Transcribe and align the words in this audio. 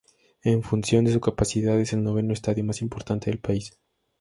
En 0.43 0.63
función 0.63 1.05
de 1.05 1.13
su 1.13 1.19
capacidad, 1.21 1.79
es 1.79 1.93
el 1.93 2.01
noveno 2.03 2.33
estadio 2.33 2.63
más 2.63 2.81
importante 2.81 3.29
del 3.29 3.37
país. 3.39 3.79